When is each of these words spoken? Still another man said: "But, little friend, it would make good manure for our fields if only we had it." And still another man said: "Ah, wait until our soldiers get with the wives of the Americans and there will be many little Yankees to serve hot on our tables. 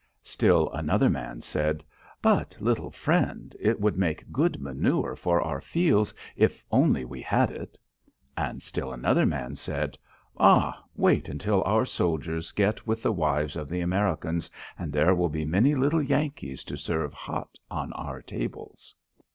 Still 0.23 0.71
another 0.71 1.11
man 1.11 1.41
said: 1.41 1.83
"But, 2.23 2.57
little 2.59 2.89
friend, 2.89 3.55
it 3.59 3.79
would 3.79 3.99
make 3.99 4.31
good 4.31 4.59
manure 4.59 5.15
for 5.15 5.39
our 5.43 5.61
fields 5.61 6.11
if 6.35 6.63
only 6.71 7.05
we 7.05 7.21
had 7.21 7.51
it." 7.51 7.77
And 8.35 8.63
still 8.63 8.91
another 8.91 9.27
man 9.27 9.55
said: 9.55 9.99
"Ah, 10.39 10.83
wait 10.95 11.29
until 11.29 11.63
our 11.65 11.85
soldiers 11.85 12.51
get 12.51 12.87
with 12.87 13.03
the 13.03 13.13
wives 13.13 13.55
of 13.55 13.69
the 13.69 13.81
Americans 13.81 14.49
and 14.75 14.91
there 14.91 15.13
will 15.13 15.29
be 15.29 15.45
many 15.45 15.75
little 15.75 16.01
Yankees 16.01 16.63
to 16.63 16.77
serve 16.77 17.13
hot 17.13 17.59
on 17.69 17.93
our 17.93 18.23
tables. 18.23 18.95